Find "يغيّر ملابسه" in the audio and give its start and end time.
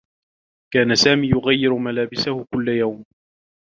1.29-2.45